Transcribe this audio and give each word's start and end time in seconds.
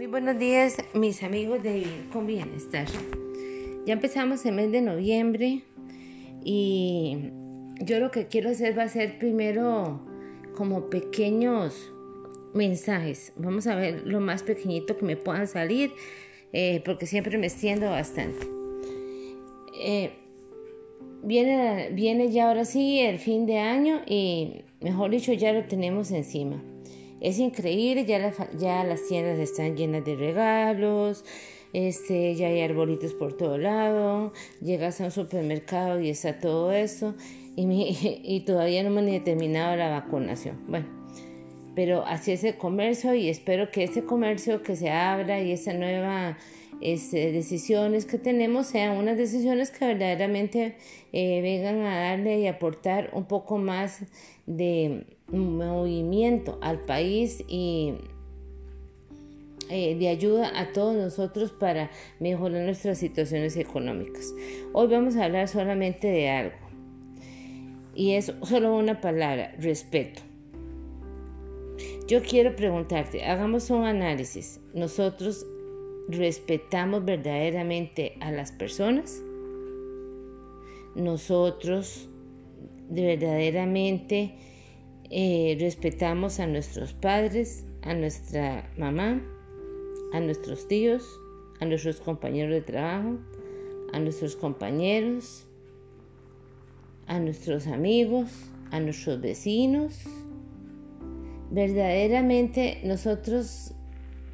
Muy 0.00 0.06
buenos 0.06 0.38
días, 0.38 0.78
mis 0.94 1.22
amigos 1.22 1.62
de 1.62 1.84
con 2.10 2.26
Bienestar. 2.26 2.86
Ya 3.84 3.92
empezamos 3.92 4.46
el 4.46 4.54
mes 4.54 4.72
de 4.72 4.80
noviembre 4.80 5.60
y 6.42 7.18
yo 7.82 8.00
lo 8.00 8.10
que 8.10 8.26
quiero 8.26 8.48
hacer 8.48 8.78
va 8.78 8.84
a 8.84 8.88
ser 8.88 9.18
primero 9.18 10.00
como 10.56 10.88
pequeños 10.88 11.92
mensajes. 12.54 13.34
Vamos 13.36 13.66
a 13.66 13.74
ver 13.74 14.06
lo 14.06 14.20
más 14.20 14.42
pequeñito 14.42 14.96
que 14.96 15.04
me 15.04 15.18
puedan 15.18 15.46
salir 15.46 15.92
eh, 16.54 16.80
porque 16.82 17.04
siempre 17.04 17.36
me 17.36 17.48
extiendo 17.48 17.90
bastante. 17.90 18.46
Eh, 19.78 20.12
viene, 21.22 21.90
viene 21.92 22.30
ya 22.30 22.48
ahora 22.48 22.64
sí 22.64 23.00
el 23.00 23.18
fin 23.18 23.44
de 23.44 23.58
año 23.58 24.00
y 24.06 24.62
mejor 24.80 25.10
dicho 25.10 25.34
ya 25.34 25.52
lo 25.52 25.64
tenemos 25.64 26.10
encima. 26.10 26.69
Es 27.20 27.38
increíble, 27.38 28.04
ya, 28.04 28.32
ya 28.56 28.84
las 28.84 29.06
tiendas 29.06 29.38
están 29.38 29.76
llenas 29.76 30.04
de 30.04 30.16
regalos, 30.16 31.24
este, 31.72 32.34
ya 32.34 32.48
hay 32.48 32.62
arbolitos 32.62 33.12
por 33.14 33.36
todo 33.36 33.58
lado, 33.58 34.32
llegas 34.60 35.00
a 35.00 35.04
un 35.04 35.10
supermercado 35.10 36.00
y 36.00 36.10
está 36.10 36.38
todo 36.38 36.72
eso, 36.72 37.14
y, 37.56 37.62
y 38.24 38.40
todavía 38.40 38.82
no 38.82 38.90
me 38.90 39.00
han 39.00 39.06
ni 39.06 39.20
terminado 39.20 39.76
la 39.76 39.90
vacunación. 39.90 40.58
Bueno, 40.66 40.86
pero 41.74 42.04
así 42.06 42.32
es 42.32 42.44
el 42.44 42.56
comercio 42.56 43.14
y 43.14 43.28
espero 43.28 43.70
que 43.70 43.84
ese 43.84 44.04
comercio 44.04 44.62
que 44.62 44.76
se 44.76 44.90
abra 44.90 45.40
y 45.40 45.52
esa 45.52 45.72
nueva 45.72 46.36
este, 46.80 47.32
decisiones 47.32 48.06
que 48.06 48.18
tenemos 48.18 48.66
sean 48.66 48.96
unas 48.96 49.16
decisiones 49.16 49.70
que 49.70 49.86
verdaderamente 49.86 50.76
eh, 51.12 51.40
vengan 51.42 51.82
a 51.86 52.00
darle 52.00 52.40
y 52.40 52.46
aportar 52.46 53.10
un 53.12 53.26
poco 53.26 53.58
más 53.58 54.04
de 54.46 55.04
movimiento 55.28 56.58
al 56.62 56.80
país 56.80 57.44
y 57.48 57.94
eh, 59.68 59.94
de 59.96 60.08
ayuda 60.08 60.58
a 60.58 60.72
todos 60.72 60.96
nosotros 60.96 61.52
para 61.52 61.90
mejorar 62.18 62.62
nuestras 62.62 62.98
situaciones 62.98 63.56
económicas. 63.56 64.34
Hoy 64.72 64.88
vamos 64.88 65.16
a 65.16 65.26
hablar 65.26 65.48
solamente 65.48 66.08
de 66.08 66.28
algo 66.28 66.56
y 67.94 68.12
es 68.12 68.32
solo 68.42 68.76
una 68.76 69.00
palabra, 69.00 69.54
respeto. 69.58 70.22
Yo 72.08 72.22
quiero 72.22 72.56
preguntarte, 72.56 73.24
hagamos 73.24 73.70
un 73.70 73.84
análisis. 73.84 74.60
Nosotros 74.74 75.46
respetamos 76.10 77.04
verdaderamente 77.04 78.16
a 78.20 78.30
las 78.32 78.52
personas, 78.52 79.22
nosotros 80.94 82.08
verdaderamente 82.88 84.34
eh, 85.10 85.56
respetamos 85.58 86.40
a 86.40 86.46
nuestros 86.46 86.92
padres, 86.92 87.64
a 87.82 87.94
nuestra 87.94 88.70
mamá, 88.76 89.22
a 90.12 90.20
nuestros 90.20 90.68
tíos, 90.68 91.04
a 91.60 91.64
nuestros 91.64 92.00
compañeros 92.00 92.52
de 92.52 92.62
trabajo, 92.62 93.18
a 93.92 93.98
nuestros 93.98 94.36
compañeros, 94.36 95.46
a 97.06 97.18
nuestros 97.18 97.66
amigos, 97.66 98.30
a 98.70 98.80
nuestros 98.80 99.20
vecinos. 99.20 100.04
Verdaderamente 101.50 102.80
nosotros 102.84 103.74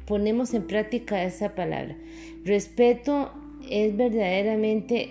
ponemos 0.07 0.53
en 0.53 0.65
práctica 0.65 1.23
esa 1.23 1.53
palabra. 1.53 1.95
Respeto 2.45 3.31
es 3.69 3.95
verdaderamente 3.95 5.09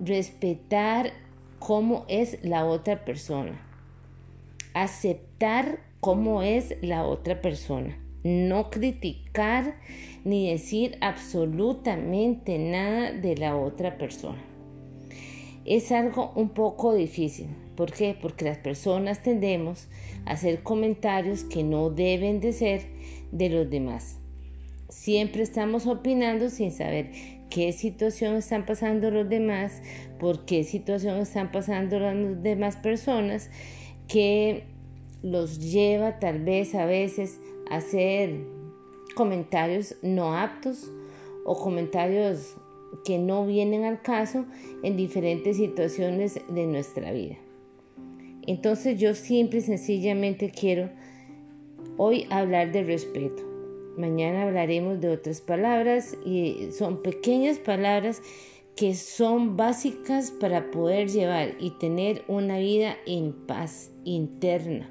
respetar 0.00 1.12
cómo 1.58 2.06
es 2.08 2.38
la 2.42 2.64
otra 2.64 3.04
persona. 3.04 3.60
Aceptar 4.74 5.80
cómo 6.00 6.42
es 6.42 6.76
la 6.80 7.04
otra 7.04 7.42
persona. 7.42 7.98
No 8.22 8.70
criticar 8.70 9.74
ni 10.24 10.50
decir 10.50 10.96
absolutamente 11.00 12.58
nada 12.58 13.12
de 13.12 13.36
la 13.36 13.56
otra 13.56 13.98
persona. 13.98 14.42
Es 15.64 15.90
algo 15.90 16.32
un 16.36 16.50
poco 16.50 16.94
difícil. 16.94 17.48
¿Por 17.76 17.92
qué? 17.92 18.16
Porque 18.20 18.44
las 18.44 18.58
personas 18.58 19.22
tendemos 19.22 19.88
a 20.26 20.32
hacer 20.32 20.62
comentarios 20.62 21.42
que 21.42 21.64
no 21.64 21.90
deben 21.90 22.40
de 22.40 22.52
ser 22.52 22.91
de 23.32 23.48
los 23.48 23.68
demás. 23.68 24.20
Siempre 24.88 25.42
estamos 25.42 25.86
opinando 25.86 26.50
sin 26.50 26.70
saber 26.70 27.10
qué 27.50 27.72
situación 27.72 28.36
están 28.36 28.64
pasando 28.64 29.10
los 29.10 29.28
demás, 29.28 29.82
por 30.20 30.44
qué 30.44 30.64
situación 30.64 31.16
están 31.18 31.50
pasando 31.50 31.98
las 31.98 32.42
demás 32.42 32.76
personas, 32.76 33.50
que 34.06 34.64
los 35.22 35.58
lleva 35.58 36.18
tal 36.18 36.44
vez 36.44 36.74
a 36.74 36.86
veces 36.86 37.40
a 37.70 37.76
hacer 37.76 38.44
comentarios 39.14 39.96
no 40.02 40.36
aptos 40.36 40.90
o 41.44 41.56
comentarios 41.56 42.56
que 43.04 43.18
no 43.18 43.46
vienen 43.46 43.84
al 43.84 44.02
caso 44.02 44.44
en 44.82 44.96
diferentes 44.96 45.56
situaciones 45.56 46.40
de 46.48 46.66
nuestra 46.66 47.12
vida. 47.12 47.36
Entonces 48.46 48.98
yo 48.98 49.14
simple 49.14 49.60
y 49.60 49.62
sencillamente 49.62 50.50
quiero 50.50 50.90
hoy 51.96 52.26
hablar 52.30 52.72
de 52.72 52.82
respeto. 52.84 53.42
Mañana 53.96 54.44
hablaremos 54.44 55.00
de 55.00 55.10
otras 55.10 55.40
palabras 55.40 56.16
y 56.24 56.68
son 56.72 57.02
pequeñas 57.02 57.58
palabras 57.58 58.22
que 58.76 58.94
son 58.94 59.56
básicas 59.56 60.30
para 60.30 60.70
poder 60.70 61.08
llevar 61.08 61.56
y 61.60 61.70
tener 61.72 62.24
una 62.26 62.58
vida 62.58 62.96
en 63.06 63.32
paz 63.46 63.90
interna. 64.04 64.88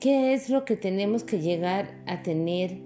¿Qué 0.00 0.32
es 0.32 0.48
lo 0.48 0.64
que 0.64 0.76
tenemos 0.76 1.22
que 1.22 1.40
llegar 1.40 2.02
a 2.06 2.22
tener 2.22 2.78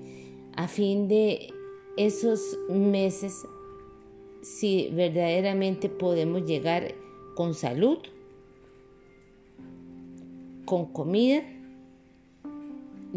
a 0.57 0.69
fin 0.69 1.09
de 1.09 1.49
esos 1.97 2.59
meses 2.69 3.47
si 4.43 4.91
verdaderamente 4.93 5.89
podemos 5.89 6.45
llegar 6.45 6.95
con 7.35 7.55
salud, 7.55 7.99
con 10.65 10.93
comida 10.93 11.43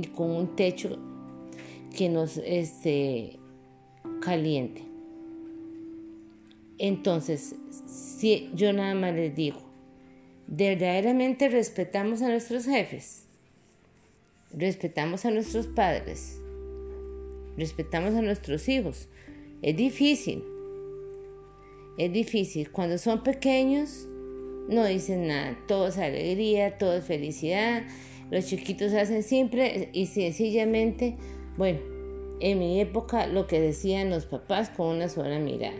y 0.02 0.08
con 0.08 0.32
un 0.32 0.56
techo 0.56 0.98
que 1.96 2.10
nos 2.10 2.38
este, 2.38 3.38
caliente. 4.22 4.84
Entonces, 6.78 7.56
si 7.88 8.50
yo 8.54 8.72
nada 8.72 8.96
más 8.96 9.14
les 9.14 9.36
digo, 9.36 9.59
verdaderamente 10.48 11.50
respetamos 11.50 12.22
a 12.22 12.30
nuestros 12.30 12.66
jefes, 12.66 13.26
respetamos 14.52 15.26
a 15.26 15.32
nuestros 15.32 15.68
padres, 15.68 16.40
respetamos 17.58 18.16
a 18.16 18.22
nuestros 18.22 18.70
hijos. 18.70 19.09
Es 19.62 19.76
difícil, 19.76 20.42
es 21.98 22.14
difícil. 22.14 22.72
Cuando 22.72 22.98
son 22.98 23.24
pequeños, 23.24 24.08
no 24.70 24.86
dicen 24.86 25.28
nada, 25.28 25.58
todo 25.68 25.90
es 25.90 25.98
alegría, 25.98 26.78
todo 26.78 26.96
es 26.96 27.04
felicidad, 27.04 27.84
los 28.31 28.45
chiquitos 28.45 28.94
hacen 28.94 29.23
simple 29.23 29.90
y 29.94 30.06
sencillamente, 30.06 31.17
bueno, 31.57 31.79
en 32.40 32.59
mi 32.59 32.79
época 32.79 33.28
lo 33.28 33.47
que 33.47 33.59
decían 33.59 34.09
los 34.09 34.25
papás 34.25 34.69
con 34.69 34.88
una 34.95 35.09
sola 35.09 35.40
mirada. 35.40 35.78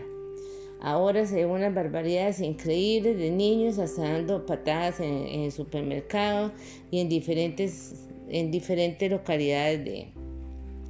Ahora 0.82 1.26
se 1.26 1.36
ven 1.36 1.50
unas 1.50 1.74
barbaridades 1.74 2.40
increíbles 2.40 3.18
de 3.18 3.30
niños 3.30 3.78
hasta 3.78 4.02
dando 4.02 4.46
patadas 4.46 5.00
en, 5.00 5.26
el 5.26 5.52
supermercado 5.52 6.52
y 6.90 7.00
en 7.00 7.08
diferentes, 7.08 8.08
en 8.28 8.50
diferentes 8.50 9.10
localidades 9.10 9.84
de, 9.84 10.08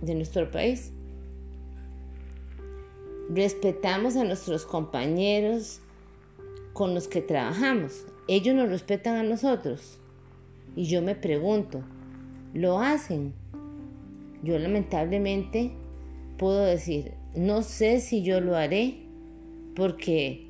de 0.00 0.15
nuestro 0.15 0.50
país. 0.50 0.92
Respetamos 3.28 4.16
a 4.16 4.25
nuestros 4.25 4.65
compañeros 4.65 5.81
con 6.72 6.94
los 6.94 7.09
que 7.09 7.21
trabajamos. 7.21 8.06
Ellos 8.28 8.54
nos 8.54 8.69
respetan 8.69 9.16
a 9.16 9.22
nosotros. 9.25 9.98
Y 10.77 10.85
yo 10.85 11.03
me 11.03 11.15
pregunto, 11.15 11.83
¿lo 12.55 12.81
hacen? 12.81 13.34
Yo 14.43 14.59
lamentablemente 14.59 15.72
puedo 16.39 16.65
decir, 16.65 17.13
no 17.34 17.63
sé 17.63 18.01
si 18.01 18.22
yo 18.22 18.41
lo 18.41 18.57
haré, 18.57 18.97
porque 19.75 20.47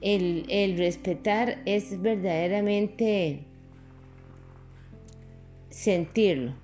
el, 0.00 0.44
el 0.48 0.76
respetar 0.76 1.62
es 1.64 2.00
verdaderamente 2.00 3.44
sentirlo. 5.70 6.54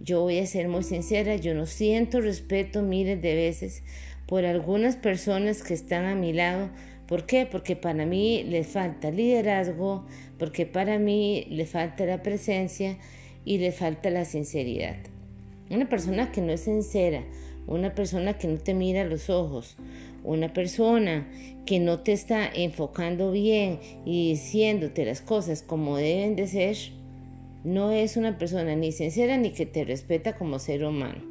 Yo 0.00 0.22
voy 0.22 0.38
a 0.38 0.46
ser 0.46 0.68
muy 0.68 0.82
sincera, 0.82 1.36
yo 1.36 1.54
no 1.54 1.66
siento 1.66 2.20
respeto 2.20 2.82
miles 2.82 3.20
de 3.20 3.34
veces 3.34 3.82
por 4.26 4.44
algunas 4.44 4.96
personas 4.96 5.62
que 5.62 5.74
están 5.74 6.06
a 6.06 6.14
mi 6.14 6.32
lado 6.32 6.70
¿Por 7.10 7.26
qué? 7.26 7.44
Porque 7.44 7.74
para 7.74 8.06
mí 8.06 8.44
le 8.44 8.62
falta 8.62 9.10
liderazgo, 9.10 10.06
porque 10.38 10.64
para 10.64 11.00
mí 11.00 11.44
le 11.50 11.66
falta 11.66 12.06
la 12.06 12.22
presencia 12.22 12.98
y 13.44 13.58
le 13.58 13.72
falta 13.72 14.10
la 14.10 14.24
sinceridad. 14.24 14.94
Una 15.70 15.88
persona 15.88 16.30
que 16.30 16.40
no 16.40 16.52
es 16.52 16.60
sincera, 16.60 17.24
una 17.66 17.96
persona 17.96 18.38
que 18.38 18.46
no 18.46 18.58
te 18.58 18.74
mira 18.74 19.02
los 19.02 19.28
ojos, 19.28 19.76
una 20.22 20.52
persona 20.52 21.28
que 21.66 21.80
no 21.80 21.98
te 21.98 22.12
está 22.12 22.48
enfocando 22.48 23.32
bien 23.32 23.80
y 24.04 24.30
diciéndote 24.30 25.04
las 25.04 25.20
cosas 25.20 25.62
como 25.64 25.96
deben 25.96 26.36
de 26.36 26.46
ser, 26.46 26.76
no 27.64 27.90
es 27.90 28.16
una 28.16 28.38
persona 28.38 28.76
ni 28.76 28.92
sincera 28.92 29.36
ni 29.36 29.50
que 29.50 29.66
te 29.66 29.82
respeta 29.82 30.36
como 30.36 30.60
ser 30.60 30.84
humano. 30.84 31.29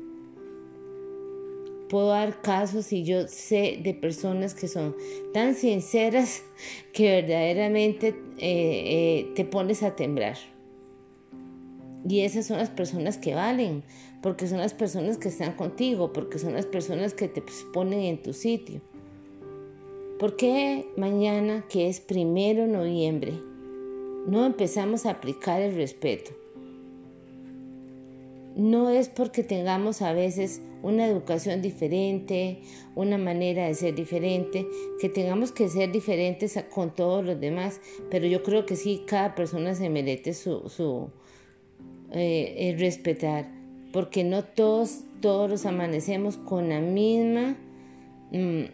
Puedo 1.90 2.10
dar 2.10 2.42
casos 2.42 2.94
y 2.94 3.04
yo 3.04 3.28
sé 3.28 3.80
de 3.84 3.94
personas 3.94 4.54
que 4.54 4.68
son 4.68 4.96
tan 5.34 5.56
sinceras 5.56 6.44
que 6.94 7.22
verdaderamente 7.22 8.10
eh, 8.10 8.14
eh, 8.38 9.32
te 9.36 9.44
pones 9.44 9.84
a 9.84 9.96
temblar. 9.96 10.38
Y 12.08 12.22
esas 12.22 12.46
son 12.46 12.58
las 12.58 12.70
personas 12.70 13.18
que 13.18 13.36
valen, 13.36 13.84
porque 14.22 14.48
son 14.48 14.60
las 14.60 14.74
personas 14.74 15.18
que 15.18 15.28
están 15.28 15.54
contigo, 15.54 16.14
porque 16.14 16.40
son 16.40 16.54
las 16.54 16.66
personas 16.66 17.14
que 17.14 17.28
te 17.28 17.44
ponen 17.74 18.00
en 18.00 18.22
tu 18.24 18.32
sitio. 18.32 18.82
¿Por 20.18 20.36
qué 20.36 20.86
mañana, 20.96 21.66
que 21.70 21.90
es 21.90 22.00
primero 22.00 22.68
noviembre, 22.68 23.34
no 24.28 24.46
empezamos 24.46 25.06
a 25.06 25.12
aplicar 25.12 25.62
el 25.62 25.76
respeto? 25.76 26.32
No 28.56 28.90
es 28.90 29.10
porque 29.10 29.44
tengamos 29.44 30.02
a 30.02 30.14
veces 30.14 30.62
una 30.82 31.06
educación 31.06 31.62
diferente, 31.62 32.62
una 32.96 33.18
manera 33.18 33.68
de 33.68 33.74
ser 33.74 33.96
diferente, 33.96 34.66
que 35.00 35.10
tengamos 35.10 35.52
que 35.52 35.70
ser 35.70 35.92
diferentes 35.92 36.58
con 36.74 36.94
todos 36.94 37.24
los 37.26 37.40
demás, 37.40 37.80
pero 38.10 38.28
yo 38.28 38.44
creo 38.44 38.66
que 38.66 38.76
sí, 38.76 39.04
cada 39.06 39.36
persona 39.36 39.76
se 39.76 39.90
merece 39.90 40.34
su, 40.34 40.70
su 40.70 41.10
eh, 42.12 42.76
respetar, 42.78 43.52
porque 43.94 44.24
no 44.24 44.44
todos, 44.44 45.04
todos 45.22 45.50
los 45.50 45.66
amanecemos 45.66 46.38
con 46.38 46.70
la 46.70 46.80
misma 46.80 47.58
Mm, 48.32 48.66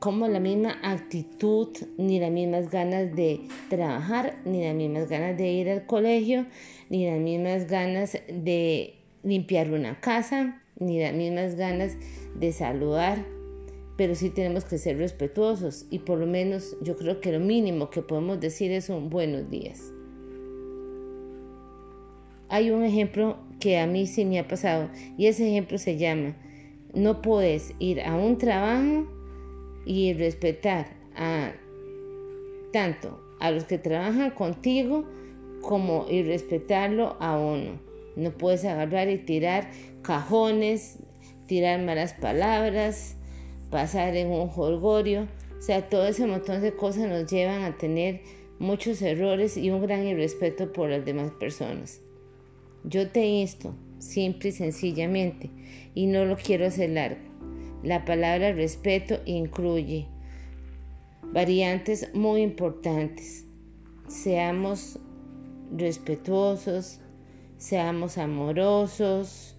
como 0.00 0.26
la 0.26 0.40
misma 0.40 0.76
actitud, 0.82 1.68
ni 1.98 2.18
las 2.18 2.32
mismas 2.32 2.68
ganas 2.70 3.14
de 3.14 3.42
trabajar, 3.70 4.38
ni 4.44 4.64
las 4.64 4.74
mismas 4.74 5.08
ganas 5.08 5.36
de 5.38 5.52
ir 5.52 5.70
al 5.70 5.86
colegio, 5.86 6.46
ni 6.90 7.06
las 7.08 7.20
mismas 7.20 7.68
ganas 7.68 8.18
de 8.28 8.94
limpiar 9.24 9.70
una 9.70 10.00
casa, 10.00 10.62
ni 10.78 11.00
las 11.00 11.14
mismas 11.14 11.56
ganas 11.56 11.96
de 12.38 12.52
saludar, 12.52 13.24
pero 13.96 14.14
sí 14.14 14.30
tenemos 14.30 14.64
que 14.64 14.78
ser 14.78 14.98
respetuosos 14.98 15.86
y 15.90 16.00
por 16.00 16.18
lo 16.18 16.26
menos 16.26 16.76
yo 16.82 16.96
creo 16.96 17.20
que 17.20 17.32
lo 17.32 17.40
mínimo 17.40 17.90
que 17.90 18.02
podemos 18.02 18.40
decir 18.40 18.70
es 18.72 18.88
un 18.88 19.08
buenos 19.10 19.50
días. 19.50 19.92
Hay 22.48 22.70
un 22.70 22.84
ejemplo 22.84 23.38
que 23.60 23.78
a 23.78 23.86
mí 23.86 24.06
sí 24.06 24.24
me 24.24 24.38
ha 24.38 24.46
pasado 24.46 24.90
y 25.16 25.26
ese 25.26 25.48
ejemplo 25.48 25.78
se 25.78 25.96
llama 25.96 26.36
no 26.94 27.22
puedes 27.22 27.74
ir 27.78 28.00
a 28.00 28.14
un 28.14 28.38
trabajo 28.38 29.06
y 29.84 30.12
respetar 30.14 30.86
a 31.16 31.52
tanto 32.72 33.20
a 33.40 33.50
los 33.50 33.64
que 33.64 33.78
trabajan 33.78 34.30
contigo 34.30 35.04
como 35.60 36.06
y 36.08 36.22
respetarlo 36.22 37.16
a 37.20 37.38
uno. 37.38 37.78
No 38.16 38.32
puedes 38.32 38.64
agarrar 38.64 39.08
y 39.08 39.18
tirar 39.18 39.68
cajones, 40.02 40.98
tirar 41.46 41.80
malas 41.80 42.14
palabras, 42.14 43.16
pasar 43.70 44.16
en 44.16 44.28
un 44.28 44.48
jolgorio. 44.48 45.28
O 45.58 45.62
sea, 45.62 45.88
todo 45.88 46.06
ese 46.06 46.26
montón 46.26 46.60
de 46.62 46.74
cosas 46.74 47.08
nos 47.08 47.30
llevan 47.30 47.62
a 47.62 47.76
tener 47.76 48.20
muchos 48.58 49.02
errores 49.02 49.56
y 49.56 49.70
un 49.70 49.82
gran 49.82 50.06
irrespeto 50.06 50.72
por 50.72 50.90
las 50.90 51.04
demás 51.04 51.32
personas. 51.32 52.00
Yo 52.84 53.08
te 53.08 53.24
insto, 53.26 53.74
simple 53.98 54.50
y 54.50 54.52
sencillamente, 54.52 55.50
y 55.94 56.06
no 56.06 56.24
lo 56.24 56.36
quiero 56.36 56.66
hacer 56.66 56.90
largo. 56.90 57.22
La 57.82 58.04
palabra 58.04 58.52
respeto 58.52 59.20
incluye 59.24 60.06
variantes 61.22 62.14
muy 62.14 62.42
importantes. 62.42 63.44
Seamos 64.08 64.98
respetuosos, 65.74 67.00
seamos 67.64 68.18
amorosos, 68.18 69.56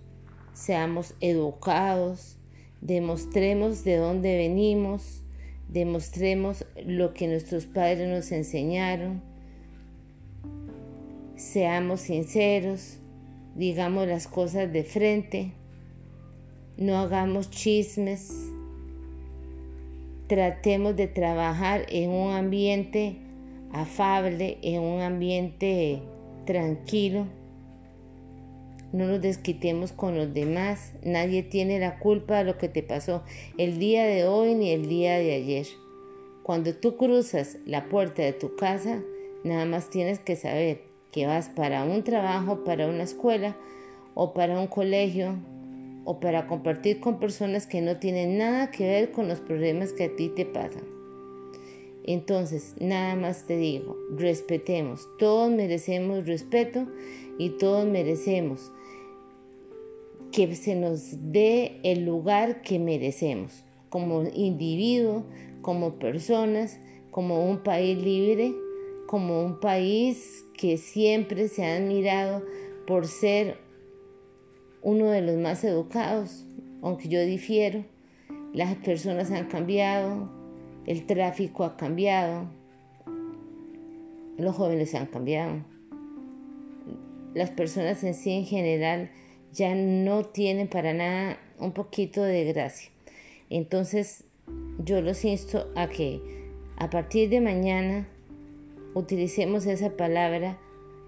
seamos 0.54 1.16
educados, 1.22 2.38
demostremos 2.80 3.84
de 3.84 3.98
dónde 3.98 4.38
venimos, 4.38 5.24
demostremos 5.70 6.68
lo 6.86 7.16
que 7.16 7.28
nuestros 7.28 7.66
padres 7.66 8.08
nos 8.08 8.32
enseñaron, 8.32 9.24
seamos 11.36 12.02
sinceros, 12.02 13.00
digamos 13.56 14.08
las 14.08 14.28
cosas 14.28 14.72
de 14.72 14.84
frente, 14.84 15.54
no 16.78 17.00
hagamos 17.00 17.50
chismes, 17.50 18.52
tratemos 20.28 20.96
de 20.96 21.08
trabajar 21.08 21.88
en 21.90 22.12
un 22.12 22.34
ambiente 22.34 23.18
afable, 23.72 24.60
en 24.62 24.84
un 24.84 25.02
ambiente 25.02 26.04
tranquilo. 26.46 27.26
No 28.94 29.08
nos 29.08 29.22
desquitemos 29.22 29.92
con 29.92 30.16
los 30.16 30.34
demás. 30.34 30.94
Nadie 31.04 31.44
tiene 31.44 31.80
la 31.80 32.00
culpa 32.00 32.38
de 32.38 32.44
lo 32.44 32.58
que 32.58 32.70
te 32.70 32.84
pasó 32.84 33.24
el 33.58 33.80
día 33.80 34.06
de 34.06 34.26
hoy 34.26 34.56
ni 34.56 34.72
el 34.72 34.88
día 34.88 35.18
de 35.18 35.34
ayer. 35.34 35.68
Cuando 36.44 36.76
tú 36.76 36.96
cruzas 36.96 37.58
la 37.66 37.90
puerta 37.90 38.22
de 38.22 38.34
tu 38.34 38.56
casa, 38.56 39.02
nada 39.44 39.66
más 39.66 39.90
tienes 39.90 40.20
que 40.20 40.36
saber 40.36 40.84
que 41.12 41.26
vas 41.26 41.50
para 41.50 41.84
un 41.84 42.04
trabajo, 42.04 42.64
para 42.64 42.88
una 42.88 43.04
escuela 43.04 43.56
o 44.14 44.34
para 44.34 44.60
un 44.60 44.68
colegio 44.68 45.36
o 46.04 46.20
para 46.20 46.48
compartir 46.48 47.00
con 47.00 47.20
personas 47.20 47.66
que 47.66 47.82
no 47.82 47.98
tienen 47.98 48.38
nada 48.38 48.70
que 48.70 48.86
ver 48.86 49.12
con 49.12 49.28
los 49.28 49.40
problemas 49.40 49.92
que 49.92 50.06
a 50.06 50.16
ti 50.16 50.30
te 50.30 50.46
pasan. 50.46 50.84
Entonces, 52.04 52.76
nada 52.80 53.16
más 53.16 53.48
te 53.48 53.58
digo, 53.58 53.98
respetemos, 54.16 55.10
todos 55.18 55.52
merecemos 55.52 56.28
respeto 56.28 56.86
y 57.40 57.50
todos 57.58 57.88
merecemos 57.88 58.72
que 60.36 60.54
se 60.56 60.76
nos 60.76 61.32
dé 61.32 61.80
el 61.84 62.06
lugar 62.06 62.62
que 62.62 62.78
merecemos 62.78 63.64
como 63.90 64.24
individuo, 64.34 65.24
como 65.62 65.98
personas, 65.98 66.80
como 67.12 67.50
un 67.50 67.64
país 67.64 67.98
libre 67.98 68.54
como 69.06 69.44
un 69.44 69.60
país 69.60 70.46
que 70.58 70.78
siempre 70.78 71.48
se 71.48 71.66
ha 71.66 71.78
admirado 71.78 72.44
por 72.88 73.08
ser 73.08 73.58
uno 74.82 75.10
de 75.10 75.22
los 75.22 75.38
más 75.38 75.64
educados, 75.64 76.46
aunque 76.82 77.08
yo 77.08 77.22
difiero. 77.22 77.86
Las 78.54 78.76
personas 78.76 79.32
han 79.32 79.48
cambiado, 79.48 80.30
el 80.86 81.06
tráfico 81.06 81.64
ha 81.66 81.76
cambiado, 81.78 82.48
los 84.38 84.56
jóvenes 84.56 84.96
han 84.96 85.08
cambiado, 85.08 85.64
las 87.34 87.50
personas 87.52 88.04
en 88.04 88.14
sí 88.14 88.32
en 88.32 88.46
general 88.46 89.12
ya 89.56 89.74
no 89.74 90.26
tienen 90.26 90.68
para 90.68 90.94
nada 90.94 91.40
un 91.60 91.72
poquito 91.72 92.22
de 92.22 92.44
gracia. 92.44 92.92
Entonces 93.50 94.26
yo 94.84 95.02
los 95.02 95.24
insto 95.24 95.72
a 95.76 95.88
que 95.88 96.22
a 96.78 96.90
partir 96.90 97.30
de 97.30 97.40
mañana 97.40 98.08
utilicemos 98.94 99.66
esa 99.66 99.96
palabra 99.96 100.60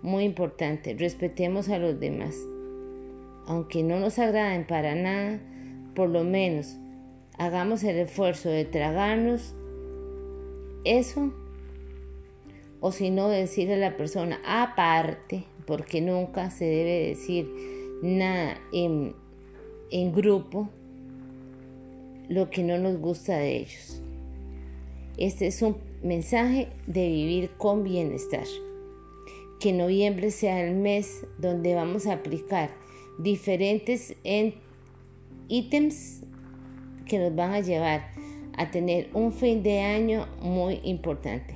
muy 0.01 0.23
importante, 0.23 0.95
respetemos 0.97 1.69
a 1.69 1.77
los 1.77 1.99
demás. 1.99 2.35
Aunque 3.47 3.83
no 3.83 3.99
nos 3.99 4.17
agraden 4.17 4.65
para 4.65 4.95
nada, 4.95 5.39
por 5.93 6.09
lo 6.09 6.23
menos 6.23 6.77
hagamos 7.37 7.83
el 7.83 7.97
esfuerzo 7.97 8.49
de 8.49 8.65
tragarnos 8.65 9.55
eso 10.85 11.33
o 12.79 12.91
si 12.91 13.09
no 13.09 13.27
decirle 13.27 13.73
a 13.73 13.89
la 13.89 13.97
persona 13.97 14.39
aparte, 14.45 15.43
porque 15.65 15.99
nunca 15.99 16.49
se 16.49 16.65
debe 16.65 17.07
decir 17.07 17.76
nada 18.01 18.59
en, 18.71 19.15
en 19.91 20.13
grupo 20.13 20.69
lo 22.29 22.49
que 22.49 22.63
no 22.63 22.77
nos 22.77 22.99
gusta 22.99 23.37
de 23.37 23.57
ellos. 23.57 24.01
Este 25.17 25.47
es 25.47 25.61
un 25.61 25.77
mensaje 26.03 26.69
de 26.85 27.07
vivir 27.07 27.51
con 27.57 27.83
bienestar. 27.83 28.45
Que 29.59 29.73
noviembre 29.73 30.29
sea 30.29 30.63
el 30.63 30.75
mes 30.75 31.25
donde 31.39 31.73
vamos 31.73 32.05
a 32.05 32.13
aplicar 32.13 32.69
diferentes 33.17 34.15
ítems 35.47 36.23
que 37.07 37.17
nos 37.17 37.35
van 37.35 37.53
a 37.53 37.61
llevar 37.61 38.11
a 38.57 38.69
tener 38.69 39.09
un 39.13 39.31
fin 39.33 39.63
de 39.63 39.79
año 39.79 40.27
muy 40.41 40.79
importante. 40.83 41.55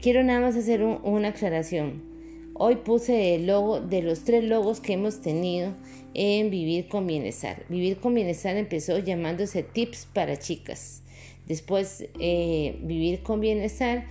Quiero 0.00 0.22
nada 0.22 0.40
más 0.40 0.56
hacer 0.56 0.82
una 0.82 1.28
aclaración. 1.28 2.15
Hoy 2.58 2.76
puse 2.76 3.34
el 3.34 3.46
logo 3.46 3.80
de 3.80 4.02
los 4.02 4.24
tres 4.24 4.44
logos 4.44 4.80
que 4.80 4.94
hemos 4.94 5.20
tenido 5.20 5.72
en 6.14 6.50
Vivir 6.50 6.88
con 6.88 7.06
Bienestar. 7.06 7.64
Vivir 7.68 7.98
con 7.98 8.14
Bienestar 8.14 8.56
empezó 8.56 8.98
llamándose 8.98 9.62
Tips 9.62 10.06
para 10.12 10.38
Chicas 10.38 11.02
después 11.46 12.06
eh, 12.18 12.76
vivir 12.82 13.22
con 13.22 13.40
bienestar 13.40 14.04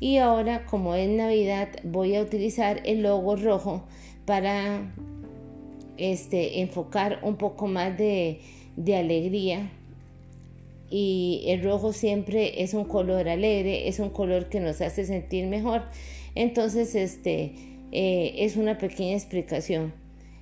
y 0.00 0.18
ahora 0.18 0.66
como 0.66 0.94
es 0.94 1.08
Navidad 1.08 1.68
voy 1.84 2.16
a 2.16 2.22
utilizar 2.22 2.80
el 2.84 3.02
logo 3.02 3.36
rojo 3.36 3.82
para 4.26 4.92
este, 5.96 6.60
enfocar 6.60 7.20
un 7.22 7.36
poco 7.36 7.66
más 7.66 7.96
de, 7.96 8.40
alegría 8.96 9.70
y 10.90 11.44
el 11.46 11.62
rojo 11.62 11.92
siempre 11.92 12.62
es 12.62 12.74
un 12.74 12.84
color 12.84 13.28
alegre, 13.28 13.88
es 13.88 13.98
un 13.98 14.10
color 14.10 14.50
que 14.50 14.60
nos 14.60 14.82
hace 14.82 15.06
sentir 15.06 15.46
mejor. 15.46 15.84
Entonces, 16.34 16.94
este 16.94 17.54
eh, 17.92 18.34
es 18.38 18.56
una 18.56 18.78
pequeña 18.78 19.14
explicación. 19.14 19.92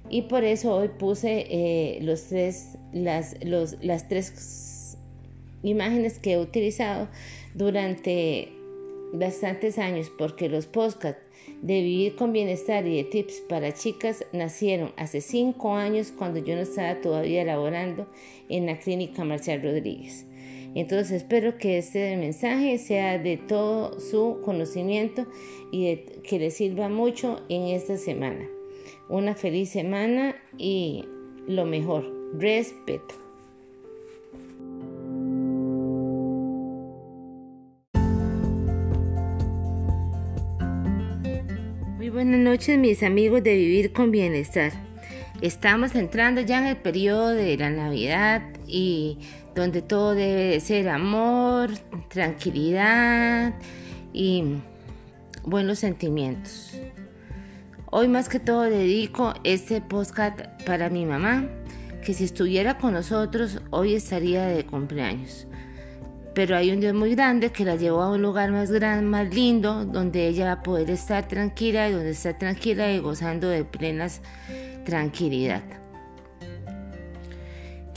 Y 0.09 0.23
por 0.23 0.45
eso 0.45 0.75
hoy 0.75 0.88
puse 0.88 1.47
eh, 1.50 1.99
los 2.02 2.25
tres, 2.25 2.78
las, 2.92 3.37
las 3.45 4.09
tres 4.09 4.97
imágenes 5.62 6.19
que 6.19 6.33
he 6.33 6.38
utilizado 6.38 7.09
durante 7.54 8.49
bastantes 9.12 9.78
años 9.78 10.11
porque 10.16 10.49
los 10.49 10.66
podcasts 10.66 11.23
de 11.62 11.83
Vivir 11.83 12.16
con 12.16 12.33
Bienestar 12.33 12.87
y 12.87 12.97
de 12.97 13.04
Tips 13.04 13.42
para 13.49 13.73
Chicas 13.73 14.25
nacieron 14.33 14.92
hace 14.97 15.21
cinco 15.21 15.75
años 15.75 16.12
cuando 16.16 16.38
yo 16.38 16.54
no 16.54 16.62
estaba 16.62 17.00
todavía 17.00 17.45
laborando 17.45 18.09
en 18.49 18.66
la 18.66 18.78
clínica 18.78 19.25
Marcial 19.25 19.62
Rodríguez. 19.62 20.26
Entonces 20.75 21.23
espero 21.23 21.59
que 21.59 21.79
este 21.79 22.17
mensaje 22.17 22.79
sea 22.79 23.19
de 23.19 23.37
todo 23.37 23.99
su 23.99 24.41
conocimiento 24.45 25.27
y 25.73 25.97
que 26.23 26.39
le 26.39 26.50
sirva 26.50 26.89
mucho 26.89 27.41
en 27.49 27.69
esta 27.69 27.97
semana. 27.97 28.47
Una 29.09 29.35
feliz 29.35 29.71
semana 29.71 30.37
y 30.57 31.05
lo 31.49 31.65
mejor, 31.65 32.05
respeto. 32.39 33.31
buenas 42.11 42.41
noches 42.41 42.77
mis 42.77 43.03
amigos 43.03 43.43
de 43.45 43.55
Vivir 43.55 43.93
con 43.93 44.11
Bienestar. 44.11 44.73
Estamos 45.41 45.95
entrando 45.95 46.41
ya 46.41 46.59
en 46.59 46.67
el 46.67 46.77
periodo 46.77 47.29
de 47.29 47.57
la 47.57 47.71
Navidad 47.71 48.43
y 48.67 49.19
donde 49.61 49.83
todo 49.83 50.14
debe 50.14 50.59
ser 50.61 50.88
amor, 50.88 51.71
tranquilidad 52.09 53.55
y 54.12 54.57
buenos 55.45 55.79
sentimientos. 55.81 56.73
Hoy 57.90 58.09
más 58.09 58.29
que 58.29 58.40
todo 58.40 58.62
dedico 58.62 59.35
este 59.45 59.83
podcast 59.83 60.40
para 60.64 60.88
mi 60.88 61.05
mamá, 61.05 61.47
que 62.05 62.14
si 62.14 62.25
estuviera 62.25 62.79
con 62.79 62.95
nosotros 62.95 63.61
hoy 63.71 63.95
estaría 63.95 64.47
de 64.47 64.64
cumpleaños 64.64 65.47
pero 66.33 66.57
hay 66.57 66.71
un 66.71 66.81
Dios 66.81 66.95
muy 66.95 67.14
grande 67.14 67.50
que 67.50 67.64
la 67.64 67.75
llevó 67.75 68.02
a 68.02 68.12
un 68.12 68.23
lugar 68.23 68.52
más 68.52 68.71
grande, 68.71 69.05
más 69.05 69.35
lindo, 69.35 69.85
donde 69.85 70.29
ella 70.29 70.47
va 70.47 70.52
a 70.52 70.62
poder 70.62 70.88
estar 70.88 71.26
tranquila 71.26 71.88
y 71.88 71.93
donde 71.93 72.11
está 72.11 72.38
tranquila 72.38 72.90
y 72.93 73.00
gozando 73.00 73.49
de 73.49 73.64
plenas 73.64 74.23
tranquilidad. 74.85 75.80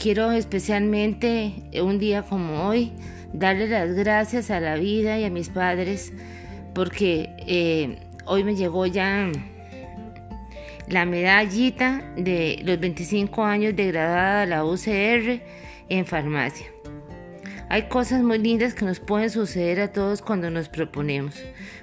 Quiero 0.04 0.32
especialmente 0.32 1.54
un 1.82 1.98
día 1.98 2.24
como 2.24 2.68
hoy 2.68 2.92
darle 3.32 3.68
las 3.68 3.94
gracias 3.94 4.50
a 4.50 4.60
la 4.60 4.74
vida 4.74 5.18
y 5.18 5.24
a 5.24 5.30
mis 5.30 5.48
padres 5.48 6.12
porque 6.74 7.30
eh, 7.46 7.96
hoy 8.26 8.44
me 8.44 8.54
llegó 8.54 8.84
ya 8.84 9.32
la 10.88 11.06
medallita 11.06 12.04
de 12.18 12.60
los 12.66 12.78
25 12.80 13.44
años 13.44 13.74
de 13.76 13.86
graduada 13.92 14.40
de 14.40 14.46
la 14.46 14.66
UCR 14.66 15.42
en 15.88 16.04
farmacia. 16.04 16.66
Hay 17.70 17.88
cosas 17.88 18.22
muy 18.22 18.36
lindas 18.36 18.74
que 18.74 18.84
nos 18.84 19.00
pueden 19.00 19.30
suceder 19.30 19.80
a 19.80 19.90
todos 19.90 20.20
cuando 20.20 20.50
nos 20.50 20.68
proponemos. 20.68 21.34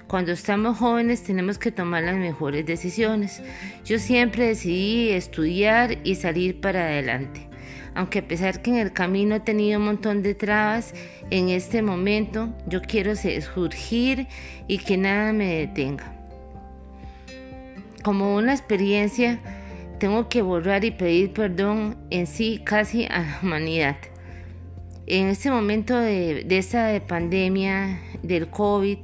Cuando 0.05 0.31
estamos 0.33 0.77
jóvenes 0.77 1.23
tenemos 1.23 1.57
que 1.57 1.71
tomar 1.71 2.03
las 2.03 2.17
mejores 2.17 2.67
decisiones. 2.67 3.41
Yo 3.83 3.97
siempre 3.97 4.45
decidí 4.45 5.09
estudiar 5.09 5.97
y 6.03 6.13
salir 6.13 6.61
para 6.61 6.81
adelante. 6.81 7.49
Aunque 7.93 8.19
a 8.19 8.27
pesar 8.27 8.61
que 8.61 8.71
en 8.71 8.77
el 8.77 8.93
camino 8.93 9.35
he 9.35 9.39
tenido 9.41 9.79
un 9.79 9.85
montón 9.85 10.23
de 10.23 10.33
trabas, 10.33 10.93
en 11.29 11.49
este 11.49 11.81
momento 11.81 12.49
yo 12.67 12.81
quiero 12.81 13.13
surgir 13.15 14.27
y 14.67 14.77
que 14.77 14.97
nada 14.97 15.33
me 15.33 15.55
detenga. 15.55 16.13
Como 18.03 18.35
una 18.35 18.53
experiencia, 18.53 19.39
tengo 19.99 20.29
que 20.29 20.41
borrar 20.41 20.85
y 20.85 20.91
pedir 20.91 21.33
perdón 21.33 21.97
en 22.09 22.27
sí 22.27 22.61
casi 22.63 23.05
a 23.05 23.19
la 23.19 23.39
humanidad 23.43 23.97
en 25.11 25.27
este 25.27 25.51
momento 25.51 25.97
de, 25.97 26.45
de 26.45 26.57
esta 26.57 26.99
pandemia 27.05 27.99
del 28.23 28.49
COVID, 28.49 28.99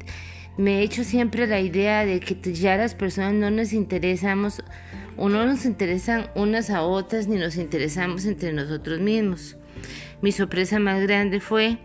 me 0.58 0.80
he 0.80 0.84
hecho 0.84 1.04
siempre 1.04 1.48
la 1.48 1.60
idea 1.60 2.06
de 2.06 2.20
que 2.20 2.54
ya 2.54 2.78
las 2.78 2.96
personas 2.96 3.34
no 3.34 3.52
nos 3.52 3.74
interesamos 3.74 4.64
o 5.16 5.30
no 5.30 5.46
nos 5.46 5.66
interesan 5.66 6.30
unas 6.36 6.70
a 6.70 6.84
otras 6.84 7.28
ni 7.28 7.38
nos 7.38 7.58
interesamos 7.58 8.26
entre 8.26 8.54
nosotros 8.54 9.00
mismos. 9.00 9.58
Mi 10.22 10.32
sorpresa 10.32 10.80
más 10.80 11.02
grande 11.02 11.40
fue 11.40 11.78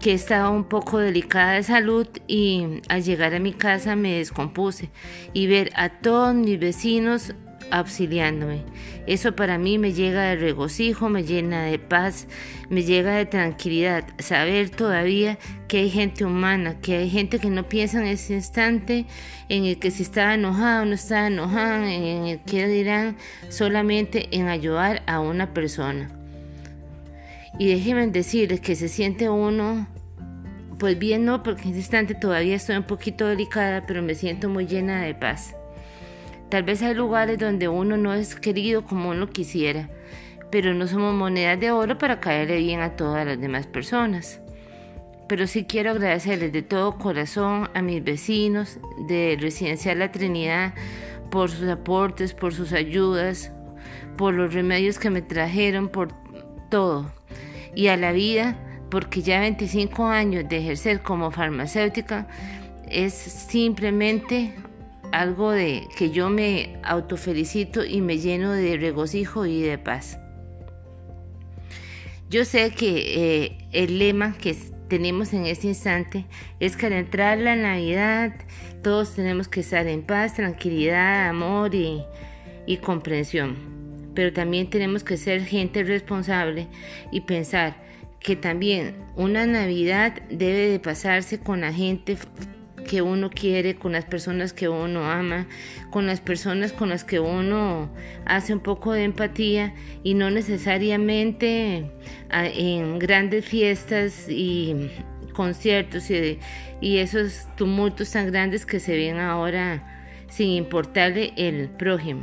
que 0.00 0.12
estaba 0.12 0.50
un 0.50 0.64
poco 0.64 0.98
delicada 0.98 1.52
de 1.54 1.62
salud 1.62 2.06
y 2.26 2.80
al 2.88 3.02
llegar 3.02 3.34
a 3.34 3.40
mi 3.40 3.52
casa 3.52 3.96
me 3.96 4.18
descompuse 4.18 4.90
y 5.32 5.46
ver 5.46 5.70
a 5.74 6.00
todos 6.00 6.34
mis 6.34 6.58
vecinos 6.58 7.34
auxiliándome. 7.70 8.62
Eso 9.06 9.34
para 9.34 9.58
mí 9.58 9.78
me 9.78 9.92
llega 9.92 10.22
de 10.22 10.36
regocijo, 10.36 11.08
me 11.08 11.24
llena 11.24 11.64
de 11.64 11.78
paz, 11.78 12.26
me 12.68 12.82
llega 12.82 13.16
de 13.16 13.26
tranquilidad. 13.26 14.04
Saber 14.18 14.70
todavía 14.70 15.38
que 15.66 15.78
hay 15.78 15.90
gente 15.90 16.24
humana, 16.24 16.80
que 16.80 16.96
hay 16.96 17.10
gente 17.10 17.38
que 17.38 17.50
no 17.50 17.68
piensa 17.68 18.00
en 18.00 18.06
ese 18.06 18.34
instante 18.34 19.06
en 19.48 19.64
el 19.64 19.78
que 19.78 19.90
si 19.90 20.02
estaba 20.02 20.34
enojado 20.34 20.82
o 20.82 20.84
no 20.84 20.94
estaba 20.94 21.26
enojado, 21.26 21.84
en 21.84 22.26
el 22.26 22.40
que 22.40 22.66
dirán 22.66 23.16
solamente 23.48 24.28
en 24.30 24.48
ayudar 24.48 25.02
a 25.06 25.20
una 25.20 25.54
persona. 25.54 26.10
Y 27.58 27.68
déjenme 27.68 28.06
decirles 28.08 28.60
que 28.60 28.76
se 28.76 28.88
siente 28.88 29.28
uno 29.28 29.88
pues 30.78 30.98
bien 30.98 31.24
no, 31.24 31.42
porque 31.42 31.62
en 31.62 31.70
ese 31.70 31.78
instante 31.78 32.14
todavía 32.14 32.54
estoy 32.54 32.76
un 32.76 32.84
poquito 32.84 33.26
delicada, 33.26 33.84
pero 33.86 34.00
me 34.00 34.14
siento 34.14 34.48
muy 34.48 34.66
llena 34.66 35.02
de 35.02 35.14
paz. 35.14 35.57
Tal 36.48 36.62
vez 36.62 36.82
hay 36.82 36.94
lugares 36.94 37.38
donde 37.38 37.68
uno 37.68 37.98
no 37.98 38.14
es 38.14 38.34
querido 38.34 38.82
como 38.82 39.10
uno 39.10 39.28
quisiera, 39.28 39.90
pero 40.50 40.72
no 40.72 40.86
somos 40.86 41.14
monedas 41.14 41.60
de 41.60 41.70
oro 41.70 41.98
para 41.98 42.20
caerle 42.20 42.56
bien 42.58 42.80
a 42.80 42.96
todas 42.96 43.26
las 43.26 43.38
demás 43.38 43.66
personas. 43.66 44.40
Pero 45.28 45.46
sí 45.46 45.64
quiero 45.64 45.90
agradecerles 45.90 46.52
de 46.52 46.62
todo 46.62 46.96
corazón 46.96 47.68
a 47.74 47.82
mis 47.82 48.02
vecinos 48.02 48.78
de 49.08 49.36
Residencial 49.38 49.98
La 49.98 50.10
Trinidad 50.10 50.72
por 51.30 51.50
sus 51.50 51.68
aportes, 51.68 52.32
por 52.32 52.54
sus 52.54 52.72
ayudas, 52.72 53.52
por 54.16 54.32
los 54.32 54.54
remedios 54.54 54.98
que 54.98 55.10
me 55.10 55.20
trajeron, 55.20 55.90
por 55.90 56.14
todo. 56.70 57.12
Y 57.74 57.88
a 57.88 57.98
la 57.98 58.12
vida, 58.12 58.56
porque 58.90 59.20
ya 59.20 59.40
25 59.40 60.06
años 60.06 60.48
de 60.48 60.56
ejercer 60.56 61.02
como 61.02 61.30
farmacéutica 61.30 62.26
es 62.90 63.12
simplemente 63.12 64.54
algo 65.12 65.50
de 65.50 65.88
que 65.96 66.10
yo 66.10 66.28
me 66.30 66.76
autofelicito 66.82 67.84
y 67.84 68.00
me 68.00 68.18
lleno 68.18 68.52
de 68.52 68.76
regocijo 68.76 69.46
y 69.46 69.62
de 69.62 69.78
paz. 69.78 70.18
Yo 72.30 72.44
sé 72.44 72.72
que 72.72 73.44
eh, 73.46 73.58
el 73.72 73.98
lema 73.98 74.36
que 74.36 74.54
tenemos 74.88 75.32
en 75.32 75.46
este 75.46 75.68
instante 75.68 76.26
es 76.60 76.76
que 76.76 76.86
al 76.86 76.92
entrar 76.92 77.38
la 77.38 77.56
Navidad 77.56 78.34
todos 78.82 79.14
tenemos 79.14 79.48
que 79.48 79.60
estar 79.60 79.86
en 79.86 80.02
paz, 80.02 80.34
tranquilidad, 80.34 81.28
amor 81.28 81.74
y, 81.74 82.02
y 82.66 82.78
comprensión. 82.78 83.56
Pero 84.14 84.32
también 84.32 84.68
tenemos 84.68 85.04
que 85.04 85.16
ser 85.16 85.44
gente 85.44 85.84
responsable 85.84 86.66
y 87.10 87.22
pensar 87.22 87.76
que 88.20 88.36
también 88.36 88.96
una 89.16 89.46
Navidad 89.46 90.14
debe 90.28 90.68
de 90.68 90.80
pasarse 90.80 91.38
con 91.38 91.60
la 91.60 91.72
gente 91.72 92.18
que 92.88 93.02
uno 93.02 93.30
quiere, 93.30 93.76
con 93.76 93.92
las 93.92 94.06
personas 94.06 94.52
que 94.52 94.68
uno 94.68 95.08
ama, 95.08 95.46
con 95.90 96.06
las 96.06 96.20
personas 96.20 96.72
con 96.72 96.88
las 96.88 97.04
que 97.04 97.20
uno 97.20 97.90
hace 98.24 98.54
un 98.54 98.60
poco 98.60 98.92
de 98.92 99.04
empatía 99.04 99.74
y 100.02 100.14
no 100.14 100.30
necesariamente 100.30 101.90
ah, 102.30 102.46
en 102.46 102.98
grandes 102.98 103.44
fiestas 103.44 104.26
y 104.28 104.90
conciertos 105.34 106.10
y, 106.10 106.38
y 106.80 106.96
esos 106.96 107.46
tumultos 107.56 108.10
tan 108.10 108.32
grandes 108.32 108.64
que 108.64 108.80
se 108.80 108.96
ven 108.96 109.18
ahora 109.18 110.24
sin 110.28 110.48
importarle 110.48 111.34
el 111.36 111.68
prójimo. 111.68 112.22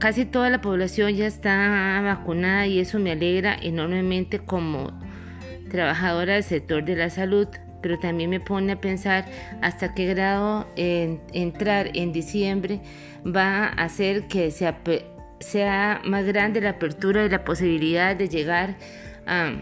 Casi 0.00 0.24
toda 0.24 0.50
la 0.50 0.60
población 0.60 1.14
ya 1.14 1.26
está 1.26 2.00
vacunada 2.02 2.66
y 2.66 2.80
eso 2.80 2.98
me 2.98 3.12
alegra 3.12 3.54
enormemente 3.54 4.40
como 4.40 4.90
trabajadora 5.70 6.34
del 6.34 6.42
sector 6.42 6.84
de 6.84 6.96
la 6.96 7.08
salud 7.08 7.46
pero 7.82 7.98
también 7.98 8.30
me 8.30 8.40
pone 8.40 8.72
a 8.72 8.80
pensar 8.80 9.26
hasta 9.60 9.94
qué 9.94 10.06
grado 10.06 10.66
entrar 10.76 11.90
en 11.94 12.12
diciembre 12.12 12.80
va 13.26 13.66
a 13.66 13.84
hacer 13.84 14.28
que 14.28 14.50
sea, 14.50 14.78
sea 15.40 16.00
más 16.04 16.24
grande 16.24 16.60
la 16.60 16.70
apertura 16.70 17.24
y 17.24 17.28
la 17.28 17.44
posibilidad 17.44 18.16
de 18.16 18.28
llegar 18.28 18.76
a, 19.26 19.52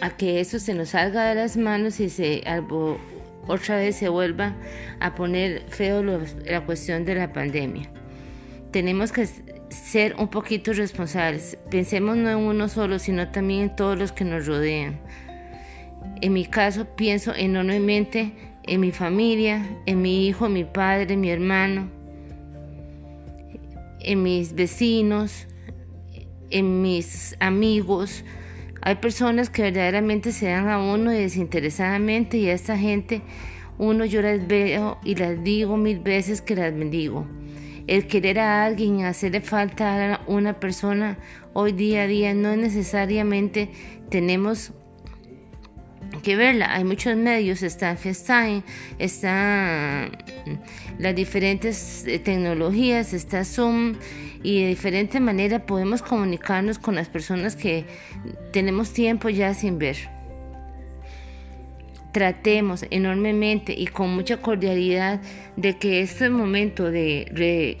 a 0.00 0.16
que 0.16 0.40
eso 0.40 0.58
se 0.58 0.74
nos 0.74 0.90
salga 0.90 1.28
de 1.28 1.34
las 1.34 1.56
manos 1.56 2.00
y 2.00 2.08
se 2.08 2.42
algo, 2.46 2.98
otra 3.46 3.76
vez 3.76 3.96
se 3.96 4.08
vuelva 4.08 4.56
a 5.00 5.14
poner 5.14 5.62
feo 5.68 6.02
la 6.02 6.60
cuestión 6.64 7.04
de 7.04 7.14
la 7.14 7.32
pandemia. 7.32 7.90
Tenemos 8.70 9.12
que 9.12 9.26
ser 9.70 10.14
un 10.18 10.28
poquito 10.28 10.72
responsables. 10.72 11.58
Pensemos 11.70 12.16
no 12.16 12.30
en 12.30 12.36
uno 12.38 12.68
solo, 12.68 12.98
sino 12.98 13.30
también 13.30 13.62
en 13.62 13.76
todos 13.76 13.98
los 13.98 14.12
que 14.12 14.24
nos 14.24 14.46
rodean. 14.46 15.00
En 16.20 16.32
mi 16.32 16.44
caso 16.46 16.84
pienso 16.96 17.34
enormemente 17.34 18.32
en 18.64 18.80
mi 18.80 18.92
familia, 18.92 19.66
en 19.86 20.02
mi 20.02 20.26
hijo, 20.26 20.48
mi 20.48 20.64
padre, 20.64 21.16
mi 21.16 21.30
hermano, 21.30 21.88
en 24.00 24.22
mis 24.22 24.54
vecinos, 24.54 25.46
en 26.50 26.82
mis 26.82 27.36
amigos. 27.40 28.24
Hay 28.82 28.96
personas 28.96 29.50
que 29.50 29.62
verdaderamente 29.62 30.32
se 30.32 30.48
dan 30.48 30.68
a 30.68 30.78
uno 30.78 31.10
desinteresadamente 31.10 32.38
y 32.38 32.48
a 32.48 32.52
esta 32.52 32.76
gente 32.76 33.22
uno 33.78 34.04
yo 34.04 34.22
las 34.22 34.46
veo 34.46 34.98
y 35.04 35.14
las 35.14 35.42
digo 35.42 35.76
mil 35.76 36.00
veces 36.00 36.40
que 36.40 36.56
las 36.56 36.74
bendigo. 36.74 37.26
El 37.86 38.06
querer 38.06 38.38
a 38.38 38.64
alguien, 38.64 39.04
hacerle 39.04 39.40
falta 39.40 40.14
a 40.14 40.20
una 40.26 40.60
persona 40.60 41.16
hoy 41.54 41.72
día 41.72 42.02
a 42.02 42.06
día 42.06 42.34
no 42.34 42.54
necesariamente 42.54 43.70
tenemos 44.10 44.72
que 46.22 46.36
verla. 46.36 46.74
Hay 46.74 46.84
muchos 46.84 47.16
medios, 47.16 47.62
está 47.62 47.96
FaceTime, 47.96 48.62
están 48.98 50.10
las 50.98 51.14
diferentes 51.14 52.04
eh, 52.06 52.18
tecnologías, 52.18 53.12
está 53.12 53.44
Zoom 53.44 53.94
y 54.42 54.62
de 54.62 54.68
diferente 54.68 55.20
manera 55.20 55.66
podemos 55.66 56.02
comunicarnos 56.02 56.78
con 56.78 56.94
las 56.94 57.08
personas 57.08 57.56
que 57.56 57.84
tenemos 58.52 58.92
tiempo 58.92 59.28
ya 59.28 59.54
sin 59.54 59.78
ver. 59.78 59.96
Tratemos 62.12 62.86
enormemente 62.90 63.74
y 63.76 63.86
con 63.86 64.14
mucha 64.14 64.38
cordialidad 64.38 65.20
de 65.56 65.76
que 65.76 66.00
este 66.00 66.30
momento 66.30 66.90
de, 66.90 67.78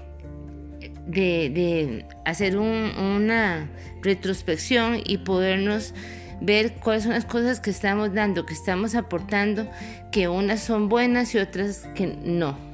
de, 1.06 2.04
hacer 2.24 2.58
una 2.58 3.70
retrospección 4.02 5.00
y 5.04 5.18
podernos 5.18 5.94
ver 6.40 6.74
cuáles 6.74 7.04
son 7.04 7.12
las 7.12 7.24
cosas 7.24 7.60
que 7.60 7.70
estamos 7.70 8.14
dando, 8.14 8.46
que 8.46 8.54
estamos 8.54 8.94
aportando, 8.94 9.68
que 10.12 10.28
unas 10.28 10.60
son 10.60 10.88
buenas 10.88 11.34
y 11.34 11.38
otras 11.38 11.86
que 11.94 12.06
no. 12.06 12.68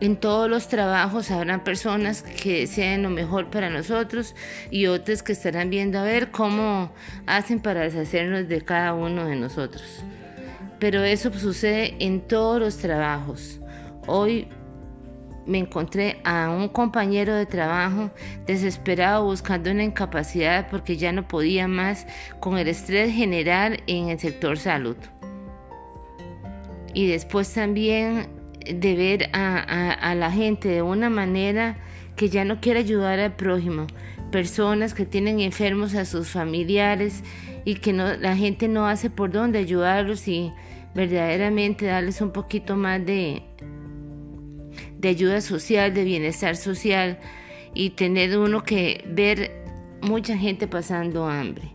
En 0.00 0.16
todos 0.16 0.48
los 0.48 0.68
trabajos 0.68 1.30
habrán 1.30 1.62
personas 1.62 2.22
que 2.22 2.60
desean 2.60 3.02
lo 3.02 3.10
mejor 3.10 3.50
para 3.50 3.68
nosotros 3.68 4.34
y 4.70 4.86
otras 4.86 5.22
que 5.22 5.32
estarán 5.32 5.68
viendo 5.68 5.98
a 5.98 6.04
ver 6.04 6.30
cómo 6.30 6.90
hacen 7.26 7.60
para 7.60 7.82
deshacernos 7.82 8.48
de 8.48 8.62
cada 8.62 8.94
uno 8.94 9.26
de 9.26 9.36
nosotros. 9.36 10.02
Pero 10.78 11.02
eso 11.02 11.30
sucede 11.34 11.96
en 11.98 12.22
todos 12.22 12.58
los 12.58 12.78
trabajos. 12.78 13.60
Hoy 14.06 14.48
me 15.46 15.58
encontré 15.58 16.20
a 16.24 16.50
un 16.50 16.68
compañero 16.68 17.34
de 17.34 17.46
trabajo 17.46 18.10
desesperado 18.46 19.24
buscando 19.24 19.70
una 19.70 19.84
incapacidad 19.84 20.68
porque 20.70 20.96
ya 20.96 21.12
no 21.12 21.26
podía 21.26 21.68
más 21.68 22.06
con 22.40 22.58
el 22.58 22.68
estrés 22.68 23.12
general 23.12 23.82
en 23.86 24.08
el 24.08 24.18
sector 24.18 24.58
salud. 24.58 24.96
Y 26.92 27.06
después 27.08 27.52
también 27.52 28.28
de 28.60 28.94
ver 28.94 29.30
a, 29.32 30.14
la 30.14 30.30
gente 30.30 30.68
de 30.68 30.82
una 30.82 31.08
manera 31.08 31.76
que 32.16 32.28
ya 32.28 32.44
no 32.44 32.60
quiere 32.60 32.80
ayudar 32.80 33.18
al 33.20 33.34
prójimo, 33.34 33.86
personas 34.30 34.94
que 34.94 35.06
tienen 35.06 35.40
enfermos 35.40 35.94
a 35.94 36.04
sus 36.04 36.28
familiares 36.28 37.22
y 37.64 37.76
que 37.76 37.92
la 37.92 38.36
gente 38.36 38.68
no 38.68 38.86
hace 38.86 39.10
por 39.10 39.30
dónde 39.30 39.58
ayudarlos 39.58 40.28
y 40.28 40.52
verdaderamente 40.94 41.86
darles 41.86 42.20
un 42.20 42.32
poquito 42.32 42.76
más 42.76 43.04
de, 43.04 43.42
de 45.00 45.08
ayuda 45.08 45.40
social, 45.40 45.94
de 45.94 46.04
bienestar 46.04 46.56
social 46.56 47.18
y 47.74 47.90
tener 47.90 48.36
uno 48.38 48.62
que 48.62 49.04
ver 49.08 49.64
mucha 50.02 50.36
gente 50.36 50.66
pasando 50.66 51.26
hambre. 51.26 51.72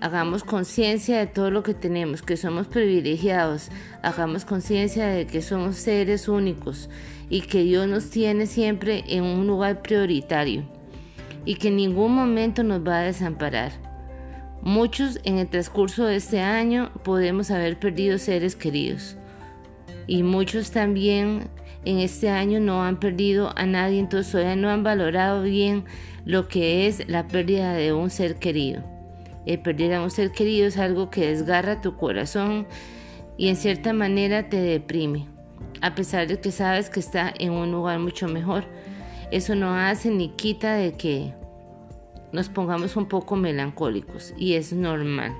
Hagamos 0.00 0.42
conciencia 0.42 1.18
de 1.18 1.26
todo 1.26 1.50
lo 1.50 1.62
que 1.62 1.74
tenemos, 1.74 2.22
que 2.22 2.36
somos 2.36 2.66
privilegiados. 2.66 3.70
Hagamos 4.02 4.44
conciencia 4.44 5.06
de 5.06 5.26
que 5.26 5.42
somos 5.42 5.76
seres 5.76 6.28
únicos 6.28 6.88
y 7.28 7.42
que 7.42 7.62
Dios 7.62 7.86
nos 7.88 8.10
tiene 8.10 8.46
siempre 8.46 9.04
en 9.06 9.24
un 9.24 9.46
lugar 9.46 9.82
prioritario 9.82 10.64
y 11.44 11.56
que 11.56 11.68
en 11.68 11.76
ningún 11.76 12.14
momento 12.14 12.62
nos 12.62 12.86
va 12.86 13.00
a 13.00 13.04
desamparar. 13.04 13.72
Muchos 14.62 15.20
en 15.24 15.38
el 15.38 15.48
transcurso 15.48 16.06
de 16.06 16.16
este 16.16 16.40
año 16.40 16.90
podemos 17.02 17.50
haber 17.50 17.78
perdido 17.78 18.16
seres 18.16 18.56
queridos 18.56 19.16
y 20.06 20.22
muchos 20.22 20.70
también 20.70 21.50
en 21.84 21.98
este 21.98 22.30
año 22.30 22.60
no 22.60 22.82
han 22.82 22.98
perdido 22.98 23.52
a 23.56 23.66
nadie, 23.66 23.98
entonces 23.98 24.32
todavía 24.32 24.56
no 24.56 24.70
han 24.70 24.82
valorado 24.82 25.42
bien 25.42 25.84
lo 26.24 26.48
que 26.48 26.86
es 26.86 27.08
la 27.08 27.28
pérdida 27.28 27.74
de 27.74 27.92
un 27.92 28.10
ser 28.10 28.36
querido. 28.36 28.82
El 29.46 29.60
perder 29.60 29.94
a 29.94 30.02
un 30.02 30.10
ser 30.10 30.32
querido 30.32 30.66
es 30.66 30.78
algo 30.78 31.10
que 31.10 31.28
desgarra 31.28 31.80
tu 31.80 31.96
corazón 31.96 32.66
y 33.36 33.48
en 33.48 33.56
cierta 33.56 33.92
manera 33.92 34.48
te 34.48 34.60
deprime, 34.60 35.26
a 35.82 35.94
pesar 35.94 36.26
de 36.26 36.40
que 36.40 36.50
sabes 36.50 36.88
que 36.88 37.00
está 37.00 37.32
en 37.38 37.52
un 37.52 37.70
lugar 37.70 37.98
mucho 37.98 38.26
mejor. 38.28 38.64
Eso 39.30 39.54
no 39.54 39.74
hace 39.74 40.10
ni 40.10 40.30
quita 40.30 40.74
de 40.74 40.92
que 40.92 41.34
nos 42.32 42.48
pongamos 42.48 42.96
un 42.96 43.06
poco 43.06 43.36
melancólicos 43.36 44.32
y 44.36 44.54
es 44.54 44.72
normal. 44.72 45.34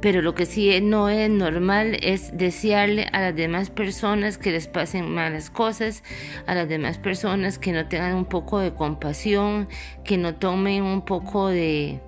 Pero 0.00 0.22
lo 0.22 0.34
que 0.34 0.46
sí 0.46 0.80
no 0.80 1.08
es 1.08 1.28
normal 1.28 1.98
es 2.02 2.36
desearle 2.36 3.08
a 3.12 3.20
las 3.20 3.36
demás 3.36 3.70
personas 3.70 4.38
que 4.38 4.52
les 4.52 4.68
pasen 4.68 5.12
malas 5.12 5.50
cosas, 5.50 6.04
a 6.46 6.54
las 6.54 6.68
demás 6.68 6.98
personas 6.98 7.58
que 7.58 7.72
no 7.72 7.88
tengan 7.88 8.14
un 8.14 8.24
poco 8.24 8.60
de 8.60 8.72
compasión, 8.72 9.68
que 10.04 10.16
no 10.16 10.36
tomen 10.36 10.84
un 10.84 11.04
poco 11.04 11.48
de, 11.48 12.00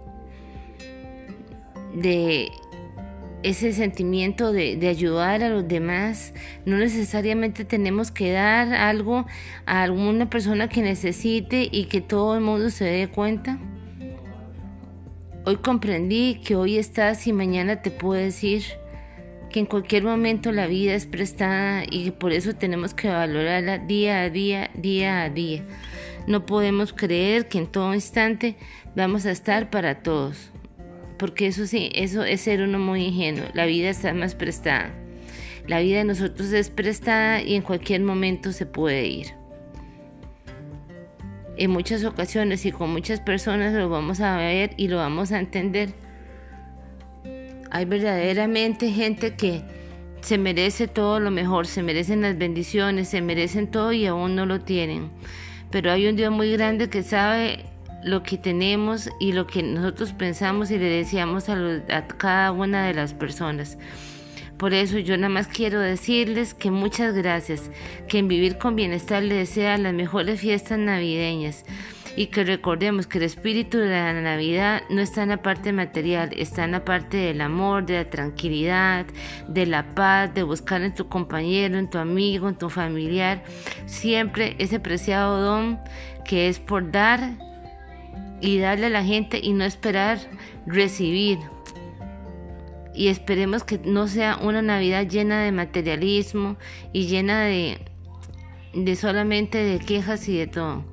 de 1.94 2.50
ese 3.42 3.72
sentimiento 3.72 4.52
de, 4.52 4.76
de, 4.76 4.88
ayudar 4.88 5.42
a 5.42 5.48
los 5.48 5.66
demás. 5.66 6.32
No 6.64 6.76
necesariamente 6.76 7.64
tenemos 7.64 8.12
que 8.12 8.30
dar 8.30 8.72
algo 8.72 9.26
a 9.66 9.82
alguna 9.82 10.30
persona 10.30 10.68
que 10.68 10.82
necesite 10.82 11.68
y 11.70 11.86
que 11.86 12.00
todo 12.00 12.36
el 12.36 12.42
mundo 12.42 12.70
se 12.70 12.84
dé 12.84 13.08
cuenta. 13.08 13.58
Hoy 15.46 15.56
comprendí 15.56 16.38
que 16.44 16.54
hoy 16.54 16.76
estás 16.76 17.26
y 17.26 17.32
mañana 17.32 17.80
te 17.80 17.90
puedes 17.90 18.44
ir, 18.44 18.62
que 19.48 19.60
en 19.60 19.64
cualquier 19.64 20.02
momento 20.02 20.52
la 20.52 20.66
vida 20.66 20.92
es 20.92 21.06
prestada 21.06 21.82
y 21.90 22.04
que 22.04 22.12
por 22.12 22.32
eso 22.32 22.54
tenemos 22.54 22.92
que 22.92 23.08
valorarla 23.08 23.78
día 23.78 24.20
a 24.20 24.28
día, 24.28 24.70
día 24.74 25.22
a 25.22 25.30
día. 25.30 25.64
No 26.26 26.44
podemos 26.44 26.92
creer 26.92 27.48
que 27.48 27.56
en 27.56 27.68
todo 27.68 27.94
instante 27.94 28.56
vamos 28.94 29.24
a 29.24 29.30
estar 29.30 29.70
para 29.70 30.02
todos, 30.02 30.50
porque 31.18 31.46
eso 31.46 31.66
sí, 31.66 31.90
eso 31.94 32.22
es 32.22 32.42
ser 32.42 32.60
uno 32.60 32.78
muy 32.78 33.06
ingenuo. 33.06 33.46
La 33.54 33.64
vida 33.64 33.88
está 33.88 34.12
más 34.12 34.34
prestada. 34.34 34.92
La 35.66 35.80
vida 35.80 35.98
de 35.98 36.04
nosotros 36.04 36.52
es 36.52 36.68
prestada 36.68 37.40
y 37.40 37.54
en 37.54 37.62
cualquier 37.62 38.02
momento 38.02 38.52
se 38.52 38.66
puede 38.66 39.06
ir 39.06 39.39
en 41.56 41.70
muchas 41.70 42.04
ocasiones 42.04 42.64
y 42.66 42.72
con 42.72 42.90
muchas 42.90 43.20
personas 43.20 43.72
lo 43.74 43.88
vamos 43.88 44.20
a 44.20 44.36
ver 44.36 44.72
y 44.76 44.88
lo 44.88 44.96
vamos 44.96 45.32
a 45.32 45.38
entender. 45.38 45.92
Hay 47.70 47.84
verdaderamente 47.84 48.90
gente 48.90 49.34
que 49.36 49.62
se 50.20 50.38
merece 50.38 50.88
todo 50.88 51.20
lo 51.20 51.30
mejor, 51.30 51.66
se 51.66 51.82
merecen 51.82 52.22
las 52.22 52.36
bendiciones, 52.36 53.08
se 53.08 53.20
merecen 53.20 53.70
todo 53.70 53.92
y 53.92 54.06
aún 54.06 54.36
no 54.36 54.46
lo 54.46 54.60
tienen. 54.60 55.10
Pero 55.70 55.92
hay 55.92 56.06
un 56.06 56.16
Dios 56.16 56.32
muy 56.32 56.50
grande 56.52 56.90
que 56.90 57.02
sabe 57.02 57.64
lo 58.02 58.22
que 58.22 58.38
tenemos 58.38 59.08
y 59.20 59.32
lo 59.32 59.46
que 59.46 59.62
nosotros 59.62 60.12
pensamos 60.12 60.70
y 60.70 60.78
le 60.78 60.86
deseamos 60.86 61.48
a, 61.48 61.56
a 61.90 62.06
cada 62.06 62.52
una 62.52 62.86
de 62.86 62.94
las 62.94 63.14
personas. 63.14 63.78
Por 64.60 64.74
eso 64.74 64.98
yo 64.98 65.16
nada 65.16 65.30
más 65.30 65.48
quiero 65.48 65.80
decirles 65.80 66.52
que 66.52 66.70
muchas 66.70 67.14
gracias, 67.14 67.70
que 68.08 68.18
en 68.18 68.28
Vivir 68.28 68.58
con 68.58 68.76
Bienestar 68.76 69.22
les 69.22 69.48
desea 69.48 69.78
las 69.78 69.94
mejores 69.94 70.38
fiestas 70.38 70.78
navideñas 70.78 71.64
y 72.14 72.26
que 72.26 72.44
recordemos 72.44 73.06
que 73.06 73.16
el 73.16 73.24
espíritu 73.24 73.78
de 73.78 73.88
la 73.88 74.20
Navidad 74.20 74.82
no 74.90 75.00
está 75.00 75.22
en 75.22 75.30
la 75.30 75.40
parte 75.40 75.72
material, 75.72 76.34
está 76.36 76.64
en 76.64 76.72
la 76.72 76.84
parte 76.84 77.16
del 77.16 77.40
amor, 77.40 77.86
de 77.86 77.94
la 77.94 78.10
tranquilidad, 78.10 79.06
de 79.48 79.64
la 79.64 79.94
paz, 79.94 80.34
de 80.34 80.42
buscar 80.42 80.82
en 80.82 80.94
tu 80.94 81.08
compañero, 81.08 81.78
en 81.78 81.88
tu 81.88 81.96
amigo, 81.96 82.46
en 82.46 82.56
tu 82.56 82.68
familiar, 82.68 83.42
siempre 83.86 84.56
ese 84.58 84.78
preciado 84.78 85.40
don 85.40 85.80
que 86.26 86.48
es 86.48 86.58
por 86.58 86.92
dar 86.92 87.30
y 88.42 88.58
darle 88.58 88.86
a 88.86 88.90
la 88.90 89.04
gente 89.04 89.40
y 89.42 89.54
no 89.54 89.64
esperar 89.64 90.18
recibir 90.66 91.38
y 92.94 93.08
esperemos 93.08 93.64
que 93.64 93.78
no 93.78 94.08
sea 94.08 94.36
una 94.36 94.62
Navidad 94.62 95.06
llena 95.06 95.42
de 95.42 95.52
materialismo 95.52 96.56
y 96.92 97.06
llena 97.06 97.44
de, 97.44 97.78
de 98.74 98.96
solamente 98.96 99.58
de 99.58 99.78
quejas 99.78 100.28
y 100.28 100.36
de 100.36 100.46
todo. 100.46 100.84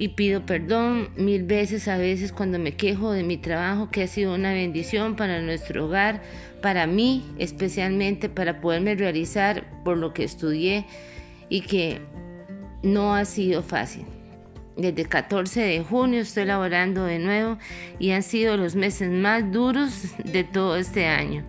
Y 0.00 0.08
pido 0.10 0.46
perdón 0.46 1.08
mil 1.16 1.42
veces 1.42 1.88
a 1.88 1.96
veces 1.96 2.32
cuando 2.32 2.60
me 2.60 2.76
quejo 2.76 3.10
de 3.10 3.24
mi 3.24 3.36
trabajo 3.36 3.90
que 3.90 4.04
ha 4.04 4.06
sido 4.06 4.34
una 4.34 4.52
bendición 4.52 5.16
para 5.16 5.42
nuestro 5.42 5.86
hogar, 5.86 6.22
para 6.62 6.86
mí 6.86 7.24
especialmente, 7.38 8.28
para 8.28 8.60
poderme 8.60 8.94
realizar 8.94 9.82
por 9.82 9.98
lo 9.98 10.14
que 10.14 10.22
estudié 10.22 10.86
y 11.48 11.62
que 11.62 12.00
no 12.84 13.16
ha 13.16 13.24
sido 13.24 13.64
fácil. 13.64 14.04
Desde 14.78 15.06
14 15.06 15.60
de 15.60 15.82
junio 15.82 16.20
estoy 16.20 16.44
laborando 16.44 17.04
de 17.04 17.18
nuevo 17.18 17.58
y 17.98 18.12
han 18.12 18.22
sido 18.22 18.56
los 18.56 18.76
meses 18.76 19.10
más 19.10 19.50
duros 19.50 20.14
de 20.24 20.44
todo 20.44 20.76
este 20.76 21.06
año. 21.06 21.44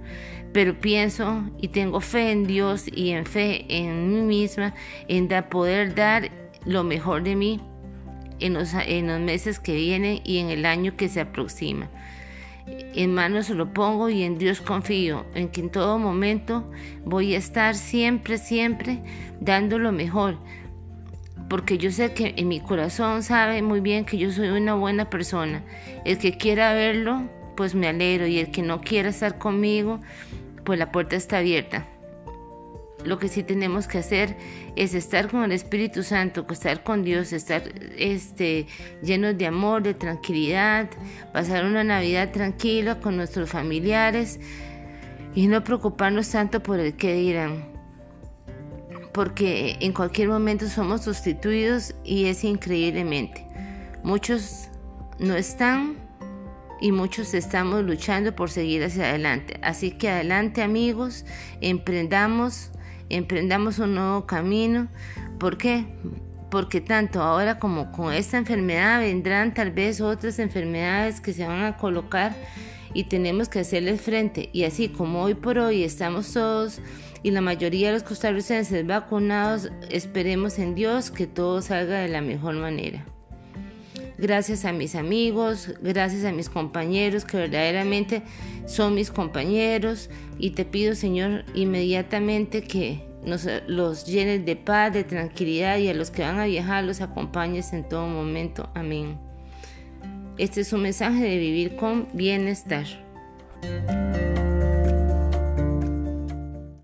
Pero 0.51 0.79
pienso 0.79 1.43
y 1.61 1.67
tengo 1.67 2.01
fe 2.01 2.31
en 2.31 2.47
Dios 2.47 2.85
y 2.91 3.11
en 3.11 3.27
fe 3.27 3.65
en 3.69 4.11
mí 4.11 4.21
misma, 4.21 4.73
en 5.07 5.27
poder 5.47 5.93
dar 5.93 6.31
lo 6.65 6.83
mejor 6.83 7.21
de 7.21 7.35
mí 7.35 7.61
en 8.39 8.55
los, 8.55 8.73
en 8.73 9.05
los 9.05 9.19
meses 9.19 9.59
que 9.59 9.75
vienen 9.75 10.21
y 10.23 10.39
en 10.39 10.49
el 10.49 10.65
año 10.65 10.97
que 10.97 11.07
se 11.07 11.21
aproxima. 11.21 11.87
En 12.65 13.13
manos 13.13 13.51
lo 13.51 13.71
pongo 13.73 14.09
y 14.09 14.23
en 14.23 14.39
Dios 14.39 14.59
confío, 14.59 15.27
en 15.35 15.49
que 15.49 15.61
en 15.61 15.69
todo 15.69 15.99
momento 15.99 16.67
voy 17.05 17.35
a 17.35 17.37
estar 17.37 17.75
siempre, 17.75 18.39
siempre 18.39 19.03
dando 19.39 19.77
lo 19.77 19.91
mejor, 19.91 20.39
porque 21.49 21.79
yo 21.79 21.91
sé 21.91 22.13
que 22.13 22.35
en 22.37 22.47
mi 22.47 22.59
corazón 22.59 23.23
sabe 23.23 23.61
muy 23.61 23.81
bien 23.81 24.05
que 24.05 24.17
yo 24.17 24.31
soy 24.31 24.49
una 24.49 24.75
buena 24.75 25.09
persona. 25.09 25.63
El 26.05 26.19
que 26.19 26.37
quiera 26.37 26.73
verlo, 26.73 27.23
pues 27.57 27.73
me 27.73 27.87
alegro, 27.87 28.27
y 28.27 28.37
el 28.37 28.51
que 28.51 28.61
no 28.61 28.81
quiera 28.81 29.09
estar 29.09 29.37
conmigo, 29.39 29.99
pues 30.63 30.77
la 30.77 30.91
puerta 30.91 31.15
está 31.15 31.39
abierta. 31.39 31.87
Lo 33.03 33.17
que 33.17 33.29
sí 33.29 33.43
tenemos 33.43 33.87
que 33.87 33.97
hacer 33.97 34.35
es 34.75 34.93
estar 34.93 35.29
con 35.29 35.43
el 35.43 35.53
Espíritu 35.53 36.03
Santo, 36.03 36.45
estar 36.49 36.83
con 36.83 37.03
Dios, 37.03 37.33
estar 37.33 37.63
este, 37.97 38.67
llenos 39.01 39.37
de 39.37 39.47
amor, 39.47 39.81
de 39.81 39.93
tranquilidad, 39.93 40.89
pasar 41.33 41.65
una 41.65 41.83
Navidad 41.83 42.31
tranquila 42.31 42.99
con 42.99 43.15
nuestros 43.15 43.49
familiares 43.49 44.39
y 45.33 45.47
no 45.47 45.63
preocuparnos 45.63 46.29
tanto 46.29 46.61
por 46.61 46.79
el 46.79 46.93
que 46.95 47.13
dirán. 47.13 47.68
Porque 49.13 49.77
en 49.79 49.93
cualquier 49.93 50.27
momento 50.27 50.67
somos 50.67 51.03
sustituidos 51.03 51.95
y 52.03 52.25
es 52.25 52.43
increíblemente. 52.43 53.47
Muchos 54.03 54.69
no 55.17 55.35
están 55.35 55.97
y 56.79 56.91
muchos 56.91 57.33
estamos 57.33 57.83
luchando 57.83 58.35
por 58.35 58.49
seguir 58.49 58.83
hacia 58.83 59.09
adelante. 59.09 59.59
Así 59.61 59.91
que 59.91 60.09
adelante 60.09 60.61
amigos, 60.61 61.25
emprendamos 61.59 62.71
emprendamos 63.09 63.79
un 63.79 63.95
nuevo 63.95 64.25
camino. 64.25 64.87
¿Por 65.39 65.57
qué? 65.57 65.85
Porque 66.49 66.81
tanto 66.81 67.21
ahora 67.21 67.59
como 67.59 67.91
con 67.91 68.13
esta 68.13 68.37
enfermedad 68.37 69.01
vendrán 69.01 69.53
tal 69.53 69.71
vez 69.71 70.01
otras 70.01 70.39
enfermedades 70.39 71.21
que 71.21 71.33
se 71.33 71.45
van 71.45 71.63
a 71.63 71.77
colocar 71.77 72.35
y 72.93 73.03
tenemos 73.05 73.49
que 73.49 73.59
hacerles 73.59 74.01
frente. 74.01 74.49
Y 74.53 74.63
así 74.63 74.89
como 74.89 75.21
hoy 75.23 75.35
por 75.35 75.57
hoy 75.57 75.83
estamos 75.83 76.33
todos 76.33 76.81
y 77.23 77.31
la 77.31 77.41
mayoría 77.41 77.87
de 77.87 77.93
los 77.93 78.03
costarricenses 78.03 78.85
vacunados, 78.85 79.69
esperemos 79.89 80.59
en 80.59 80.75
Dios 80.75 81.11
que 81.11 81.27
todo 81.27 81.61
salga 81.61 81.99
de 81.99 82.07
la 82.07 82.21
mejor 82.21 82.55
manera. 82.55 83.05
Gracias 84.17 84.65
a 84.65 84.73
mis 84.73 84.95
amigos, 84.95 85.73
gracias 85.81 86.25
a 86.25 86.33
mis 86.33 86.49
compañeros 86.49 87.23
que 87.23 87.37
verdaderamente 87.37 88.21
son 88.65 88.93
mis 88.93 89.11
compañeros 89.11 90.09
y 90.37 90.51
te 90.51 90.65
pido 90.65 90.93
Señor 90.93 91.45
inmediatamente 91.55 92.63
que 92.63 93.07
nos 93.25 93.47
los 93.67 94.05
llenes 94.05 94.45
de 94.45 94.55
paz, 94.55 94.93
de 94.93 95.03
tranquilidad 95.03 95.77
y 95.77 95.87
a 95.89 95.93
los 95.93 96.11
que 96.11 96.23
van 96.23 96.39
a 96.39 96.45
viajar 96.45 96.83
los 96.83 97.01
acompañes 97.01 97.71
en 97.73 97.87
todo 97.87 98.07
momento. 98.07 98.69
Amén. 98.75 99.17
Este 100.37 100.61
es 100.61 100.71
un 100.73 100.81
mensaje 100.81 101.21
de 101.21 101.37
vivir 101.37 101.75
con 101.75 102.07
bienestar. 102.13 102.85